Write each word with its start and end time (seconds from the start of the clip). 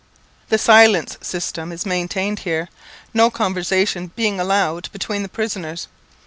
The 0.49 0.57
silence 0.57 1.19
system 1.21 1.71
is 1.71 1.85
maintained 1.85 2.39
here, 2.39 2.69
no 3.13 3.29
conversation 3.29 4.11
being 4.15 4.39
allowed 4.39 4.89
between 4.91 5.21
the 5.21 5.29
prisoners. 5.29 5.87